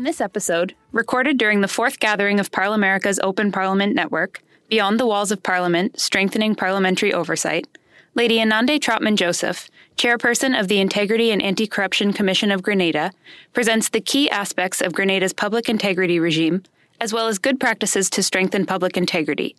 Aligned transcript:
In 0.00 0.04
this 0.04 0.22
episode, 0.22 0.74
recorded 0.92 1.36
during 1.36 1.60
the 1.60 1.68
fourth 1.68 2.00
gathering 2.00 2.40
of 2.40 2.50
ParlAmericas 2.50 3.18
Open 3.22 3.52
Parliament 3.52 3.94
Network, 3.94 4.42
Beyond 4.70 4.98
the 4.98 5.04
Walls 5.04 5.30
of 5.30 5.42
Parliament 5.42 6.00
Strengthening 6.00 6.54
Parliamentary 6.54 7.12
Oversight, 7.12 7.68
Lady 8.14 8.40
Anande 8.40 8.80
Trotman 8.80 9.16
Joseph, 9.16 9.68
chairperson 9.98 10.58
of 10.58 10.68
the 10.68 10.80
Integrity 10.80 11.30
and 11.30 11.42
Anti 11.42 11.66
Corruption 11.66 12.14
Commission 12.14 12.50
of 12.50 12.62
Grenada, 12.62 13.12
presents 13.52 13.90
the 13.90 14.00
key 14.00 14.30
aspects 14.30 14.80
of 14.80 14.94
Grenada's 14.94 15.34
public 15.34 15.68
integrity 15.68 16.18
regime, 16.18 16.62
as 16.98 17.12
well 17.12 17.28
as 17.28 17.38
good 17.38 17.60
practices 17.60 18.08
to 18.08 18.22
strengthen 18.22 18.64
public 18.64 18.96
integrity. 18.96 19.54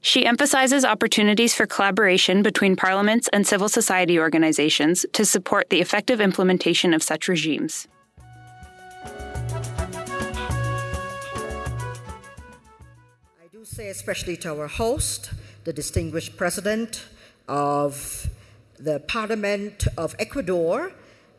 She 0.00 0.24
emphasizes 0.24 0.86
opportunities 0.86 1.54
for 1.54 1.66
collaboration 1.66 2.42
between 2.42 2.76
parliaments 2.76 3.28
and 3.30 3.46
civil 3.46 3.68
society 3.68 4.18
organizations 4.18 5.04
to 5.12 5.26
support 5.26 5.68
the 5.68 5.82
effective 5.82 6.22
implementation 6.22 6.94
of 6.94 7.02
such 7.02 7.28
regimes. 7.28 7.88
Say, 13.66 13.88
especially 13.88 14.36
to 14.36 14.48
our 14.48 14.68
host, 14.68 15.32
the 15.64 15.72
distinguished 15.72 16.36
president 16.36 17.04
of 17.48 18.28
the 18.78 19.00
Parliament 19.00 19.88
of 19.98 20.14
Ecuador, 20.20 20.92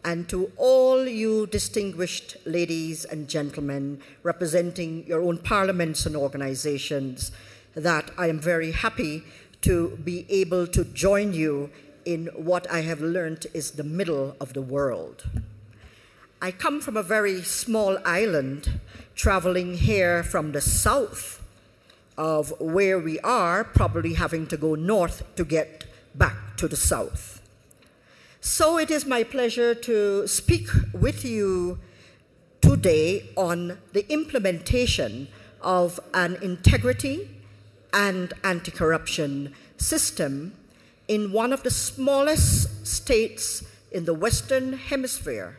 and 0.04 0.28
to 0.28 0.52
all 0.58 1.08
you 1.08 1.48
distinguished 1.48 2.36
ladies 2.46 3.06
and 3.06 3.30
gentlemen 3.30 4.02
representing 4.24 5.08
your 5.08 5.22
own 5.22 5.38
parliaments 5.38 6.06
and 6.06 6.18
organizations, 6.18 7.32
that 7.76 8.12
I 8.18 8.28
am 8.28 8.40
very 8.40 8.72
happy 8.74 9.24
to 9.62 9.98
be 10.04 10.26
able 10.30 10.68
to 10.68 10.84
join 10.84 11.34
you 11.34 11.70
in 12.04 12.28
what 12.36 12.70
I 12.70 12.82
have 12.82 13.00
learned 13.00 13.48
is 13.54 13.72
the 13.72 13.86
middle 13.86 14.36
of 14.42 14.52
the 14.52 14.62
world. 14.62 15.24
I 16.42 16.52
come 16.52 16.82
from 16.82 16.98
a 16.98 17.04
very 17.04 17.42
small 17.42 17.98
island, 18.04 18.82
traveling 19.16 19.76
here 19.76 20.24
from 20.24 20.52
the 20.52 20.62
south 20.62 21.37
of 22.18 22.54
where 22.60 23.00
we 23.00 23.20
are, 23.20 23.64
probably 23.64 24.14
having 24.14 24.48
to 24.48 24.58
go 24.58 24.76
north 24.76 25.24
to 25.36 25.46
get 25.46 25.86
back 26.16 26.58
to 26.58 26.68
the 26.68 26.76
south. 26.76 27.42
So 28.42 28.78
it 28.78 28.90
is 28.90 29.06
my 29.06 29.24
pleasure 29.24 29.76
to 29.76 30.28
speak 30.28 30.68
with 30.94 31.24
you 31.26 31.80
today 32.62 33.30
on 33.36 33.78
the 33.94 34.12
implementation 34.12 35.28
of 35.62 36.00
an 36.14 36.38
integrity 36.42 37.30
and 37.94 38.34
anti 38.44 38.72
corruption 38.72 39.54
system 39.78 40.54
in 41.08 41.32
one 41.32 41.54
of 41.54 41.64
the 41.64 41.72
smallest 41.72 42.86
states 42.86 43.64
in 43.92 44.06
the 44.06 44.14
Western 44.14 44.74
Hemisphere. 44.74 45.58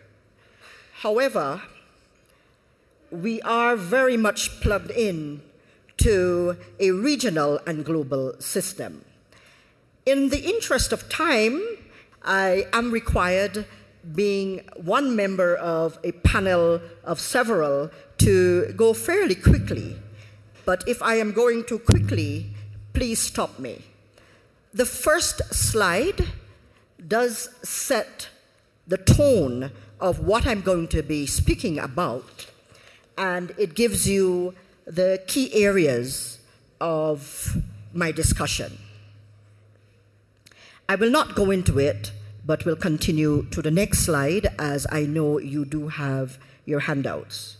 However, 1.02 1.62
we 3.10 3.40
are 3.42 3.76
very 3.76 4.16
much 4.16 4.60
plugged 4.60 4.90
in 4.90 5.42
to 6.08 6.56
a 6.80 6.90
regional 6.90 7.60
and 7.66 7.84
global 7.84 8.32
system. 8.40 9.04
In 10.06 10.30
the 10.30 10.40
interest 10.40 10.90
of 10.90 11.06
time, 11.10 11.60
I 12.24 12.66
am 12.72 12.90
required, 12.90 13.66
being 14.14 14.62
one 14.76 15.14
member 15.14 15.54
of 15.56 15.98
a 16.02 16.12
panel 16.12 16.80
of 17.04 17.20
several, 17.20 17.90
to 18.24 18.72
go 18.72 18.94
fairly 18.94 19.34
quickly. 19.34 19.98
But 20.64 20.82
if 20.88 21.02
I 21.02 21.16
am 21.16 21.32
going 21.32 21.64
too 21.64 21.78
quickly, 21.78 22.46
please 22.94 23.18
stop 23.18 23.58
me. 23.58 23.82
The 24.72 24.86
first 24.86 25.42
slide 25.52 26.28
does 27.06 27.50
set 27.62 28.30
the 28.86 28.96
tone 28.96 29.72
of 30.00 30.20
what 30.20 30.46
I'm 30.46 30.62
going 30.62 30.88
to 30.88 31.02
be 31.02 31.26
speaking 31.26 31.78
about, 31.78 32.46
and 33.18 33.52
it 33.58 33.74
gives 33.74 34.08
you 34.08 34.54
the 34.88 35.22
key 35.26 35.52
areas 35.52 36.38
of 36.80 37.56
my 37.92 38.10
discussion. 38.10 38.78
I 40.88 40.94
will 40.94 41.10
not 41.10 41.34
go 41.34 41.50
into 41.50 41.78
it, 41.78 42.12
but 42.44 42.64
will 42.64 42.76
continue 42.76 43.46
to 43.50 43.60
the 43.60 43.70
next 43.70 44.00
slide 44.00 44.54
as 44.58 44.86
I 44.90 45.02
know 45.02 45.38
you 45.38 45.66
do 45.66 45.88
have 45.88 46.38
your 46.64 46.80
handouts. 46.80 47.58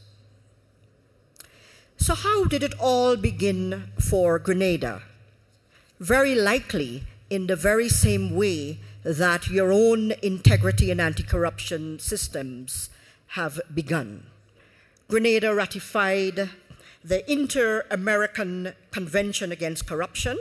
So, 1.99 2.15
how 2.15 2.45
did 2.45 2.63
it 2.63 2.75
all 2.81 3.17
begin 3.17 3.91
for 3.99 4.39
Grenada? 4.39 5.03
Very 6.01 6.35
likely 6.35 7.03
in 7.29 7.49
the 7.49 7.57
very 7.57 7.89
same 7.89 8.35
way 8.35 8.79
that 9.05 9.49
your 9.49 9.71
own 9.73 10.13
integrity 10.23 10.91
and 10.91 11.01
anti 11.01 11.25
corruption 11.25 11.99
systems 11.99 12.89
have 13.33 13.61
begun. 13.75 14.27
Grenada 15.09 15.55
ratified 15.55 16.49
the 17.05 17.31
Inter 17.31 17.85
American 17.91 18.75
Convention 18.91 19.53
Against 19.53 19.87
Corruption 19.87 20.39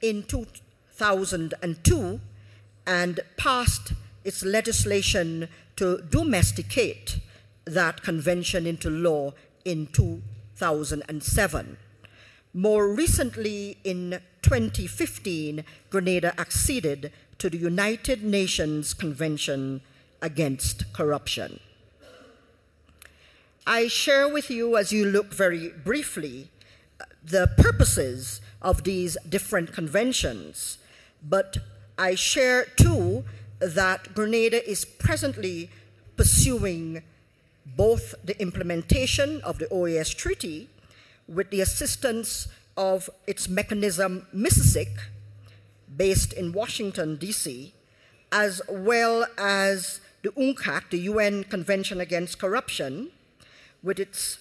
in 0.00 0.22
2002 0.24 2.20
and 2.86 3.20
passed 3.36 3.92
its 4.24 4.44
legislation 4.44 5.48
to 5.76 6.02
domesticate 6.08 7.18
that 7.64 8.02
convention 8.02 8.66
into 8.66 8.88
law 8.88 9.32
in 9.64 9.86
2007. 9.88 11.76
More 12.54 12.88
recently, 12.88 13.76
in 13.84 14.20
2015, 14.42 15.64
Grenada 15.90 16.32
acceded 16.40 17.12
to 17.38 17.50
the 17.50 17.58
United 17.58 18.22
Nations 18.22 18.94
Convention 18.94 19.82
Against 20.22 20.92
Corruption. 20.94 21.60
I 23.68 23.88
share 23.88 24.28
with 24.28 24.48
you, 24.48 24.76
as 24.76 24.92
you 24.92 25.04
look 25.04 25.34
very 25.34 25.70
briefly, 25.70 26.50
the 27.24 27.50
purposes 27.58 28.40
of 28.62 28.84
these 28.84 29.16
different 29.28 29.72
conventions, 29.72 30.78
but 31.20 31.58
I 31.98 32.14
share 32.14 32.64
too 32.64 33.24
that 33.58 34.14
Grenada 34.14 34.64
is 34.70 34.84
presently 34.84 35.70
pursuing 36.16 37.02
both 37.64 38.14
the 38.22 38.40
implementation 38.40 39.40
of 39.40 39.58
the 39.58 39.66
OAS 39.66 40.14
Treaty 40.14 40.68
with 41.26 41.50
the 41.50 41.60
assistance 41.60 42.46
of 42.76 43.10
its 43.26 43.48
mechanism 43.48 44.28
MESICIC, 44.32 44.90
based 45.96 46.32
in 46.32 46.52
Washington, 46.52 47.16
D.C., 47.16 47.74
as 48.30 48.62
well 48.68 49.26
as 49.36 50.00
the 50.22 50.30
UNCAC, 50.30 50.90
the 50.90 50.98
UN 50.98 51.42
Convention 51.42 52.00
Against 52.00 52.38
Corruption, 52.38 53.10
with 53.86 54.00
its 54.00 54.40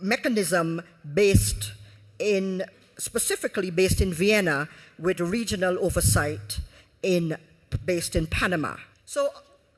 mechanism 0.00 0.82
based 1.14 1.72
in, 2.18 2.62
specifically 2.98 3.70
based 3.70 4.00
in 4.00 4.12
Vienna, 4.12 4.68
with 4.98 5.20
regional 5.20 5.78
oversight 5.80 6.60
in, 7.02 7.36
based 7.84 8.14
in 8.14 8.26
Panama. 8.26 8.76
So, 9.06 9.30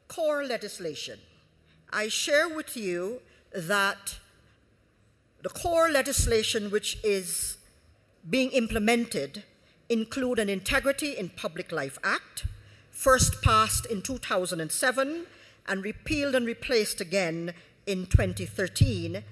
core 0.09 0.45
legislation. 0.45 1.21
I 1.93 2.09
share 2.09 2.49
with 2.49 2.77
you 2.77 3.21
that 3.55 4.19
the 5.43 5.49
core 5.51 5.89
legislation 5.89 6.71
which 6.73 6.99
is 7.05 7.59
being 8.29 8.51
implemented 8.51 9.45
include 9.89 10.41
an 10.41 10.49
Integrity 10.49 11.17
in 11.17 11.29
Public 11.29 11.71
Life 11.71 11.97
Act, 12.03 12.47
first 12.91 13.41
passed 13.41 13.87
in 13.87 14.03
2007 14.03 15.27
and 15.69 15.85
repealed 15.85 16.35
and 16.35 16.45
replaced 16.45 17.01
again 17.01 17.55
in 17.87 18.07
2013, 18.07 19.23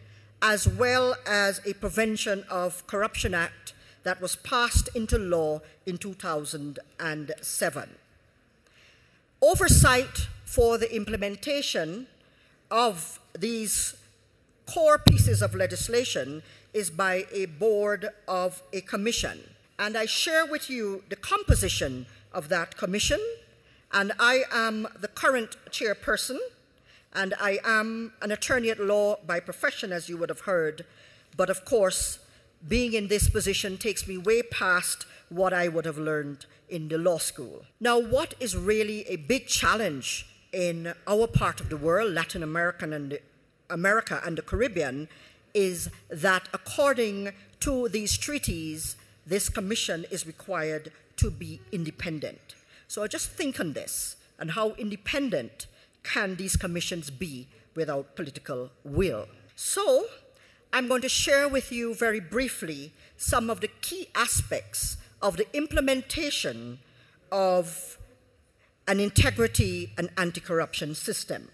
as 0.40 0.68
well 0.68 1.16
as 1.26 1.60
a 1.66 1.74
Prevention 1.74 2.44
of 2.50 2.86
Corruption 2.86 3.34
Act 3.34 3.72
that 4.04 4.20
was 4.20 4.36
passed 4.36 4.88
into 4.94 5.18
law 5.18 5.60
in 5.86 5.98
2007. 5.98 7.88
Oversight 9.42 10.28
for 10.44 10.78
the 10.78 10.94
implementation 10.94 12.06
of 12.70 13.18
these 13.38 13.94
core 14.66 14.98
pieces 14.98 15.42
of 15.42 15.54
legislation 15.54 16.42
is 16.72 16.90
by 16.90 17.26
a 17.32 17.46
board 17.46 18.08
of 18.26 18.62
a 18.72 18.80
commission. 18.80 19.40
And 19.78 19.96
I 19.96 20.06
share 20.06 20.46
with 20.46 20.70
you 20.70 21.04
the 21.08 21.16
composition 21.16 22.06
of 22.32 22.48
that 22.48 22.76
commission. 22.76 23.20
And 23.92 24.12
I 24.18 24.42
am 24.52 24.88
the 25.00 25.08
current 25.08 25.56
chairperson, 25.70 26.38
and 27.14 27.34
I 27.40 27.58
am 27.64 28.12
an 28.20 28.32
attorney 28.32 28.70
at 28.70 28.80
law 28.80 29.16
by 29.26 29.40
profession, 29.40 29.92
as 29.92 30.08
you 30.08 30.16
would 30.16 30.28
have 30.28 30.40
heard. 30.40 30.84
But 31.36 31.50
of 31.50 31.64
course, 31.64 32.18
being 32.66 32.94
in 32.94 33.08
this 33.08 33.28
position 33.28 33.76
takes 33.76 34.08
me 34.08 34.16
way 34.18 34.42
past 34.42 35.06
what 35.28 35.52
I 35.52 35.68
would 35.68 35.84
have 35.84 35.98
learned 35.98 36.46
in 36.68 36.88
the 36.88 36.98
law 36.98 37.18
school. 37.18 37.64
Now, 37.80 37.98
what 37.98 38.34
is 38.40 38.56
really 38.56 39.06
a 39.06 39.16
big 39.16 39.46
challenge 39.46 40.26
in 40.52 40.94
our 41.06 41.26
part 41.26 41.60
of 41.60 41.68
the 41.68 41.76
world, 41.76 42.12
Latin 42.12 42.42
American 42.42 42.92
and 42.92 43.18
America 43.68 44.20
and 44.24 44.38
the 44.38 44.42
Caribbean, 44.42 45.08
is 45.52 45.88
that 46.08 46.48
according 46.52 47.32
to 47.60 47.88
these 47.88 48.16
treaties, 48.16 48.96
this 49.26 49.48
commission 49.48 50.04
is 50.10 50.26
required 50.26 50.92
to 51.16 51.30
be 51.30 51.60
independent. 51.72 52.54
So 52.88 53.02
I 53.02 53.06
just 53.06 53.30
think 53.30 53.58
on 53.60 53.72
this 53.72 54.16
and 54.38 54.52
how 54.52 54.72
independent 54.72 55.66
can 56.04 56.36
these 56.36 56.56
commissions 56.56 57.10
be 57.10 57.48
without 57.74 58.14
political 58.14 58.70
will. 58.84 59.26
So, 59.56 60.06
I'm 60.72 60.86
going 60.88 61.02
to 61.02 61.08
share 61.08 61.48
with 61.48 61.72
you 61.72 61.94
very 61.94 62.20
briefly 62.20 62.92
some 63.16 63.50
of 63.50 63.60
the 63.60 63.68
key 63.68 64.08
aspects 64.14 64.96
of 65.22 65.36
the 65.36 65.46
implementation 65.56 66.78
of 67.32 67.98
an 68.86 69.00
integrity 69.00 69.92
and 69.96 70.10
anti 70.16 70.40
corruption 70.40 70.94
system. 70.94 71.48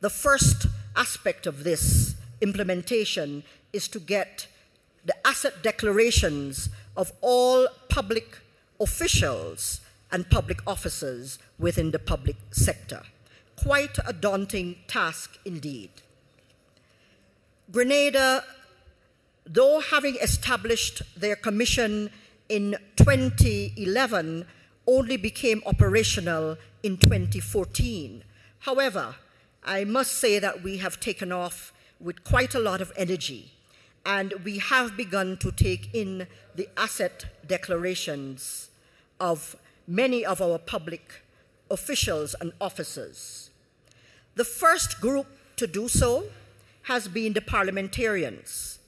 The 0.00 0.10
first 0.10 0.66
aspect 0.94 1.46
of 1.46 1.64
this 1.64 2.14
implementation 2.40 3.42
is 3.72 3.88
to 3.88 3.98
get 3.98 4.46
the 5.04 5.14
asset 5.26 5.62
declarations 5.62 6.68
of 6.96 7.12
all 7.20 7.68
public 7.88 8.38
officials 8.80 9.80
and 10.10 10.30
public 10.30 10.60
officers 10.66 11.38
within 11.58 11.90
the 11.90 11.98
public 11.98 12.36
sector. 12.50 13.02
Quite 13.56 13.98
a 14.06 14.12
daunting 14.12 14.76
task 14.86 15.38
indeed. 15.44 15.90
Grenada, 17.70 18.44
though 19.44 19.80
having 19.80 20.16
established 20.16 21.02
their 21.16 21.36
commission 21.36 22.10
in 22.48 22.76
2011, 22.96 24.46
only 24.86 25.16
became 25.16 25.62
operational 25.66 26.56
in 26.82 26.96
2014. 26.96 28.22
However, 28.60 29.16
I 29.64 29.84
must 29.84 30.12
say 30.12 30.38
that 30.38 30.62
we 30.62 30.76
have 30.78 31.00
taken 31.00 31.32
off 31.32 31.72
with 31.98 32.22
quite 32.22 32.54
a 32.54 32.60
lot 32.60 32.80
of 32.80 32.92
energy, 32.96 33.52
and 34.04 34.32
we 34.44 34.58
have 34.58 34.96
begun 34.96 35.36
to 35.38 35.50
take 35.50 35.92
in 35.92 36.28
the 36.54 36.68
asset 36.76 37.26
declarations 37.46 38.70
of 39.18 39.56
many 39.86 40.24
of 40.24 40.40
our 40.40 40.58
public 40.58 41.22
officials 41.70 42.34
and 42.40 42.52
officers. 42.60 43.50
The 44.34 44.44
first 44.44 45.00
group 45.00 45.26
to 45.56 45.66
do 45.66 45.88
so 45.88 46.24
has 46.82 47.08
been 47.08 47.32
the 47.32 47.40
parliamentarians, 47.40 48.78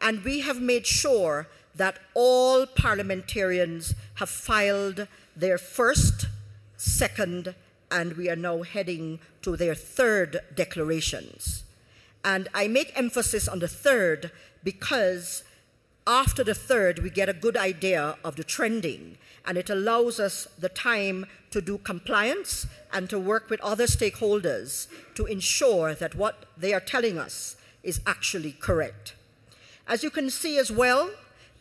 and 0.00 0.24
we 0.24 0.40
have 0.40 0.60
made 0.60 0.86
sure 0.86 1.48
that 1.74 1.98
all 2.14 2.66
parliamentarians 2.66 3.94
have 4.14 4.28
filed 4.28 5.06
their 5.36 5.58
first, 5.58 6.26
second, 6.76 7.54
and 7.90 8.16
we 8.16 8.28
are 8.28 8.36
now 8.36 8.62
heading 8.62 9.18
to 9.42 9.56
their 9.56 9.74
third 9.74 10.40
declarations. 10.54 11.64
And 12.24 12.48
I 12.54 12.68
make 12.68 12.92
emphasis 12.96 13.48
on 13.48 13.60
the 13.60 13.68
third 13.68 14.30
because 14.62 15.42
after 16.10 16.42
the 16.42 16.56
third, 16.56 16.98
we 16.98 17.08
get 17.08 17.28
a 17.28 17.32
good 17.32 17.56
idea 17.56 18.16
of 18.24 18.34
the 18.34 18.42
trending, 18.42 19.16
and 19.46 19.56
it 19.56 19.70
allows 19.70 20.18
us 20.18 20.48
the 20.58 20.68
time 20.68 21.24
to 21.52 21.60
do 21.60 21.78
compliance 21.78 22.66
and 22.92 23.08
to 23.08 23.16
work 23.16 23.48
with 23.48 23.60
other 23.60 23.86
stakeholders 23.86 24.88
to 25.14 25.24
ensure 25.26 25.94
that 25.94 26.16
what 26.16 26.46
they 26.56 26.74
are 26.74 26.80
telling 26.80 27.16
us 27.16 27.54
is 27.84 28.00
actually 28.08 28.50
correct. 28.50 29.14
As 29.86 30.02
you 30.02 30.10
can 30.10 30.30
see 30.30 30.58
as 30.58 30.72
well, 30.72 31.10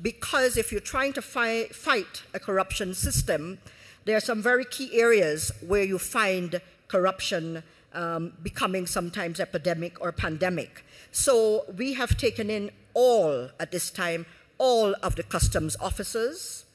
because 0.02 0.58
if 0.58 0.72
you're 0.72 0.82
trying 0.82 1.14
to 1.14 1.22
fi- 1.22 1.68
fight 1.68 2.24
a 2.34 2.40
corruption 2.40 2.96
system, 2.96 3.60
there 4.06 4.18
are 4.18 4.32
some 4.32 4.42
very 4.42 4.66
key 4.66 5.00
areas 5.00 5.52
where 5.62 5.84
you 5.84 6.00
find 6.00 6.60
corruption 6.88 7.62
um, 7.94 8.34
becoming 8.42 8.86
sometimes 8.86 9.40
epidemic 9.40 10.00
or 10.02 10.12
pandemic. 10.12 10.86
So 11.12 11.66
we 11.78 11.94
have 11.94 12.18
taken 12.18 12.50
in 12.50 12.72
all, 12.94 13.50
at 13.60 13.72
this 13.72 13.90
time, 13.90 14.26
all 14.58 14.96
of 15.02 15.16
the 15.16 15.24
customs 15.24 15.76
officers, 15.80 16.66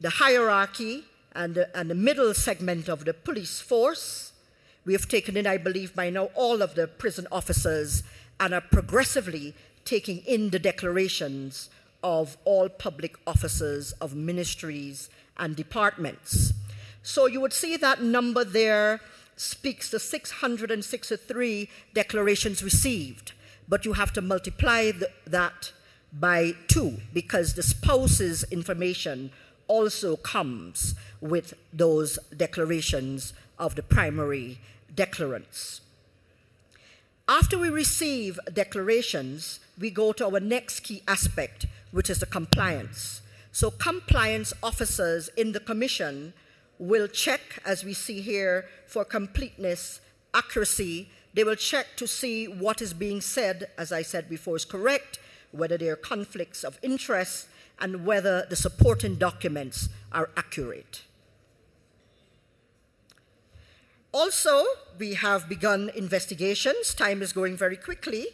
the 0.00 0.10
hierarchy, 0.10 1.04
and 1.34 1.54
the, 1.54 1.76
and 1.76 1.90
the 1.90 1.94
middle 1.94 2.34
segment 2.34 2.88
of 2.88 3.04
the 3.04 3.14
police 3.14 3.60
force. 3.60 4.32
We 4.84 4.92
have 4.94 5.08
taken 5.08 5.36
in, 5.36 5.46
I 5.46 5.56
believe, 5.56 5.94
by 5.94 6.10
now 6.10 6.30
all 6.34 6.62
of 6.62 6.74
the 6.74 6.86
prison 6.86 7.26
officers 7.30 8.02
and 8.40 8.54
are 8.54 8.60
progressively 8.60 9.54
taking 9.84 10.18
in 10.18 10.50
the 10.50 10.58
declarations 10.58 11.70
of 12.02 12.36
all 12.44 12.68
public 12.68 13.16
officers 13.26 13.92
of 13.92 14.14
ministries 14.14 15.10
and 15.36 15.56
departments. 15.56 16.52
So 17.02 17.26
you 17.26 17.40
would 17.40 17.52
see 17.52 17.76
that 17.76 18.02
number 18.02 18.44
there 18.44 19.00
speaks 19.40 19.90
to 19.90 19.98
663 19.98 21.68
declarations 21.94 22.62
received, 22.62 23.32
but 23.68 23.84
you 23.84 23.94
have 23.94 24.12
to 24.12 24.20
multiply 24.20 24.90
the, 24.90 25.10
that 25.26 25.72
by 26.12 26.52
two 26.66 26.98
because 27.12 27.54
the 27.54 27.62
spouse's 27.62 28.44
information 28.50 29.30
also 29.66 30.16
comes 30.16 30.94
with 31.20 31.54
those 31.72 32.18
declarations 32.36 33.34
of 33.58 33.74
the 33.74 33.82
primary 33.82 34.58
declarants. 34.94 35.80
After 37.28 37.58
we 37.58 37.68
receive 37.68 38.40
declarations, 38.52 39.60
we 39.78 39.90
go 39.90 40.12
to 40.12 40.24
our 40.24 40.40
next 40.40 40.80
key 40.80 41.02
aspect, 41.06 41.66
which 41.92 42.08
is 42.08 42.20
the 42.20 42.26
compliance. 42.26 43.20
So, 43.52 43.70
compliance 43.70 44.54
officers 44.62 45.28
in 45.36 45.52
the 45.52 45.60
Commission 45.60 46.32
will 46.78 47.08
check, 47.08 47.40
as 47.64 47.84
we 47.84 47.92
see 47.92 48.20
here, 48.20 48.66
for 48.86 49.04
completeness, 49.04 50.00
accuracy. 50.32 51.08
They 51.34 51.44
will 51.44 51.56
check 51.56 51.96
to 51.96 52.06
see 52.06 52.46
what 52.46 52.80
is 52.80 52.92
being 52.92 53.20
said, 53.20 53.70
as 53.76 53.92
I 53.92 54.02
said 54.02 54.28
before, 54.28 54.56
is 54.56 54.64
correct, 54.64 55.18
whether 55.52 55.76
there 55.76 55.92
are 55.92 55.96
conflicts 55.96 56.64
of 56.64 56.78
interest, 56.82 57.48
and 57.80 58.04
whether 58.04 58.46
the 58.48 58.56
supporting 58.56 59.16
documents 59.16 59.88
are 60.12 60.30
accurate. 60.36 61.02
Also, 64.10 64.64
we 64.98 65.14
have 65.14 65.48
begun 65.48 65.90
investigations. 65.94 66.94
Time 66.94 67.22
is 67.22 67.32
going 67.32 67.56
very 67.56 67.76
quickly, 67.76 68.26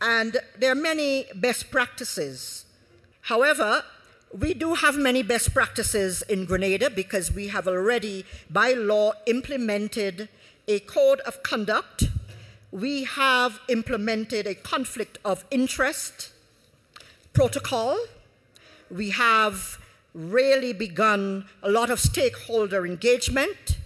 and 0.00 0.38
there 0.56 0.72
are 0.72 0.76
many 0.76 1.26
best 1.34 1.70
practices. 1.70 2.64
However, 3.22 3.84
we 4.32 4.54
do 4.54 4.74
have 4.74 4.96
many 4.96 5.22
best 5.22 5.52
practices 5.52 6.22
in 6.22 6.44
Grenada 6.44 6.88
because 6.88 7.32
we 7.32 7.48
have 7.48 7.66
already, 7.66 8.24
by 8.48 8.72
law, 8.72 9.12
implemented 9.26 10.28
a 10.68 10.78
code 10.80 11.20
of 11.20 11.42
conduct. 11.42 12.04
We 12.70 13.04
have 13.04 13.58
implemented 13.68 14.46
a 14.46 14.54
conflict 14.54 15.18
of 15.24 15.44
interest 15.50 16.30
protocol. 17.32 17.98
We 18.88 19.10
have 19.10 19.78
really 20.14 20.72
begun 20.72 21.46
a 21.62 21.70
lot 21.70 21.90
of 21.90 21.98
stakeholder 21.98 22.86
engagement. 22.86 23.78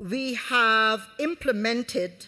We 0.00 0.34
have 0.34 1.06
implemented 1.18 2.26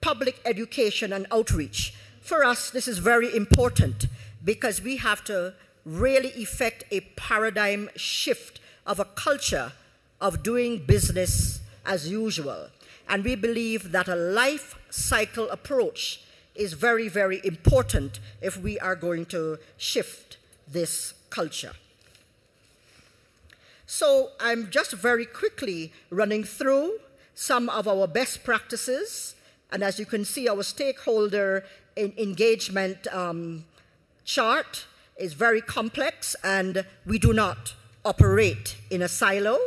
public 0.00 0.40
education 0.44 1.12
and 1.12 1.26
outreach. 1.30 1.94
For 2.20 2.44
us, 2.44 2.70
this 2.70 2.88
is 2.88 2.98
very 2.98 3.34
important 3.34 4.06
because 4.44 4.80
we 4.82 4.96
have 4.96 5.22
to 5.24 5.54
really 5.86 6.30
effect 6.30 6.84
a 6.90 7.00
paradigm 7.00 7.88
shift 7.94 8.60
of 8.86 8.98
a 8.98 9.04
culture 9.04 9.72
of 10.20 10.42
doing 10.42 10.84
business 10.84 11.60
as 11.86 12.10
usual. 12.10 12.68
And 13.08 13.24
we 13.24 13.36
believe 13.36 13.92
that 13.92 14.08
a 14.08 14.16
life 14.16 14.74
cycle 14.90 15.48
approach 15.48 16.22
is 16.56 16.72
very, 16.72 17.08
very 17.08 17.40
important 17.44 18.18
if 18.42 18.56
we 18.56 18.78
are 18.80 18.96
going 18.96 19.26
to 19.26 19.58
shift 19.76 20.38
this 20.66 21.14
culture. 21.30 21.72
So 23.86 24.30
I'm 24.40 24.70
just 24.70 24.92
very 24.92 25.26
quickly 25.26 25.92
running 26.10 26.42
through 26.42 26.98
some 27.34 27.68
of 27.68 27.86
our 27.86 28.08
best 28.08 28.42
practices. 28.42 29.36
And 29.70 29.84
as 29.84 30.00
you 30.00 30.06
can 30.06 30.24
see, 30.24 30.48
our 30.48 30.64
stakeholder 30.64 31.64
engagement 31.96 33.06
um, 33.12 33.64
chart 34.24 34.86
is 35.18 35.32
very 35.32 35.60
complex, 35.60 36.36
and 36.44 36.84
we 37.06 37.18
do 37.18 37.32
not 37.32 37.74
operate 38.04 38.76
in 38.90 39.02
a 39.02 39.08
silo. 39.08 39.58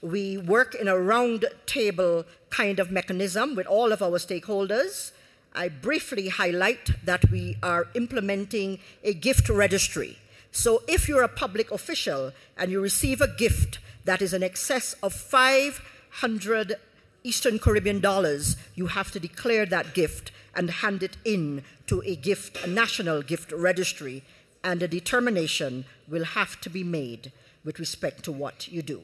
We 0.00 0.38
work 0.38 0.74
in 0.74 0.88
a 0.88 0.98
round 0.98 1.46
table 1.66 2.24
kind 2.50 2.78
of 2.78 2.90
mechanism 2.90 3.54
with 3.54 3.66
all 3.66 3.92
of 3.92 4.02
our 4.02 4.18
stakeholders. 4.18 5.12
I 5.54 5.68
briefly 5.68 6.28
highlight 6.28 6.90
that 7.04 7.30
we 7.30 7.56
are 7.62 7.88
implementing 7.94 8.78
a 9.04 9.14
gift 9.14 9.48
registry. 9.48 10.18
So 10.50 10.82
if 10.88 11.08
you're 11.08 11.22
a 11.22 11.28
public 11.28 11.70
official 11.70 12.32
and 12.56 12.70
you 12.70 12.80
receive 12.80 13.20
a 13.20 13.28
gift 13.28 13.78
that 14.04 14.22
is 14.22 14.32
in 14.34 14.42
excess 14.42 14.94
of 15.02 15.12
500 15.12 16.76
Eastern 17.24 17.58
Caribbean 17.58 18.00
dollars, 18.00 18.56
you 18.74 18.88
have 18.88 19.10
to 19.12 19.20
declare 19.20 19.66
that 19.66 19.94
gift 19.94 20.32
and 20.54 20.70
hand 20.70 21.02
it 21.02 21.16
in 21.24 21.62
to 21.86 22.02
a 22.04 22.16
gift, 22.16 22.64
a 22.64 22.66
national 22.66 23.22
gift 23.22 23.52
registry 23.52 24.22
and 24.64 24.82
a 24.82 24.88
determination 24.88 25.84
will 26.08 26.24
have 26.24 26.60
to 26.60 26.70
be 26.70 26.84
made 26.84 27.32
with 27.64 27.78
respect 27.78 28.24
to 28.24 28.32
what 28.32 28.68
you 28.68 28.82
do. 28.82 29.02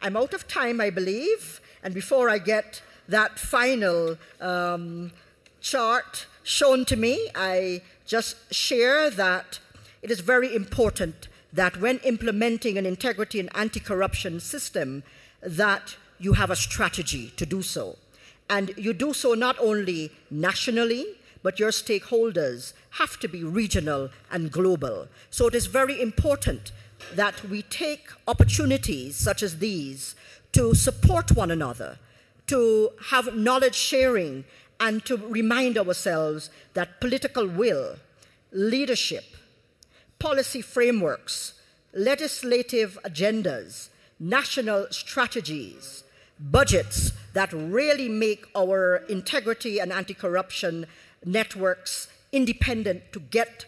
I'm 0.00 0.16
out 0.16 0.34
of 0.34 0.46
time, 0.46 0.80
I 0.80 0.90
believe, 0.90 1.60
and 1.82 1.94
before 1.94 2.30
I 2.30 2.38
get 2.38 2.82
that 3.08 3.38
final 3.38 4.16
um, 4.40 5.12
chart 5.60 6.26
shown 6.42 6.84
to 6.86 6.96
me, 6.96 7.30
I 7.34 7.82
just 8.06 8.54
share 8.54 9.10
that 9.10 9.58
it 10.02 10.10
is 10.10 10.20
very 10.20 10.54
important 10.54 11.28
that 11.52 11.80
when 11.80 11.98
implementing 11.98 12.78
an 12.78 12.86
integrity 12.86 13.40
and 13.40 13.50
anti-corruption 13.54 14.40
system, 14.40 15.02
that 15.42 15.96
you 16.18 16.34
have 16.34 16.50
a 16.50 16.56
strategy 16.56 17.32
to 17.36 17.46
do 17.46 17.62
so. 17.62 17.96
And 18.50 18.72
you 18.76 18.92
do 18.92 19.12
so 19.12 19.34
not 19.34 19.56
only 19.58 20.10
nationally, 20.30 21.06
but 21.42 21.58
your 21.58 21.70
stakeholders 21.70 22.72
have 22.90 23.18
to 23.20 23.28
be 23.28 23.44
regional 23.44 24.10
and 24.30 24.50
global. 24.50 25.08
So 25.30 25.46
it 25.46 25.54
is 25.54 25.66
very 25.66 26.00
important 26.00 26.72
that 27.14 27.44
we 27.48 27.62
take 27.62 28.08
opportunities 28.26 29.16
such 29.16 29.42
as 29.42 29.58
these 29.58 30.14
to 30.52 30.74
support 30.74 31.32
one 31.32 31.50
another, 31.50 31.98
to 32.46 32.90
have 33.10 33.34
knowledge 33.34 33.74
sharing, 33.74 34.44
and 34.80 35.04
to 35.04 35.16
remind 35.16 35.76
ourselves 35.76 36.50
that 36.74 37.00
political 37.00 37.46
will, 37.46 37.96
leadership, 38.52 39.24
policy 40.18 40.62
frameworks, 40.62 41.54
legislative 41.92 42.98
agendas, 43.04 43.88
national 44.18 44.86
strategies, 44.90 46.04
budgets 46.40 47.12
that 47.34 47.52
really 47.52 48.08
make 48.08 48.46
our 48.56 48.96
integrity 49.08 49.78
and 49.78 49.92
anti 49.92 50.14
corruption 50.14 50.86
networks 51.24 52.08
independent 52.32 53.12
to 53.12 53.20
get 53.20 53.64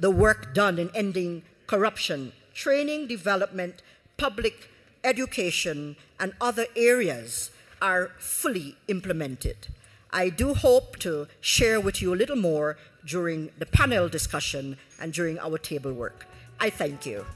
the 0.00 0.10
work 0.10 0.54
done 0.54 0.78
in 0.78 0.90
ending 0.94 1.42
corruption, 1.66 2.32
training, 2.54 3.06
development, 3.06 3.82
public 4.16 4.70
education, 5.04 5.96
and 6.18 6.32
other 6.40 6.66
areas 6.76 7.50
are 7.80 8.10
fully 8.18 8.76
implemented. 8.88 9.68
I 10.10 10.30
do 10.30 10.54
hope 10.54 10.98
to 11.00 11.28
share 11.40 11.80
with 11.80 12.00
you 12.00 12.14
a 12.14 12.16
little 12.16 12.36
more 12.36 12.78
during 13.04 13.50
the 13.58 13.66
panel 13.66 14.08
discussion 14.08 14.78
and 15.00 15.12
during 15.12 15.38
our 15.38 15.58
table 15.58 15.92
work. 15.92 16.26
I 16.58 16.70
thank 16.70 17.06
you. 17.06 17.26